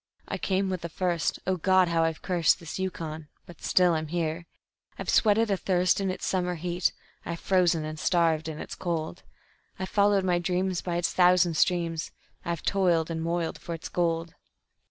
I 0.27 0.39
came 0.39 0.71
with 0.71 0.81
the 0.81 0.89
first 0.89 1.37
O 1.45 1.57
God! 1.57 1.87
how 1.87 2.03
I've 2.03 2.23
cursed 2.23 2.59
this 2.59 2.79
Yukon 2.79 3.27
but 3.45 3.61
still 3.61 3.93
I'm 3.93 4.07
here. 4.07 4.47
I've 4.97 5.11
sweated 5.11 5.51
athirst 5.51 6.01
in 6.01 6.09
its 6.09 6.25
summer 6.25 6.55
heat, 6.55 6.91
I've 7.23 7.39
frozen 7.39 7.85
and 7.85 7.99
starved 7.99 8.47
in 8.49 8.57
its 8.59 8.73
cold; 8.73 9.21
I've 9.77 9.89
followed 9.89 10.23
my 10.23 10.39
dreams 10.39 10.81
by 10.81 10.95
its 10.95 11.13
thousand 11.13 11.55
streams, 11.55 12.09
I've 12.43 12.63
toiled 12.63 13.11
and 13.11 13.21
moiled 13.21 13.59
for 13.61 13.75
its 13.75 13.89
gold. 13.89 14.33